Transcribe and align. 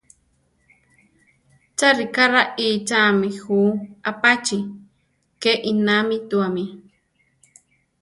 Cha 1.77 1.89
ríka 1.97 2.23
raíchami 2.33 3.29
jú 3.39 3.59
apachí, 4.09 4.59
ke 5.41 5.51
inámituami. 5.71 6.63